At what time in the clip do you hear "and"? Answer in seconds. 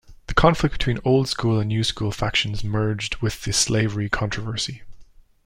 1.59-1.67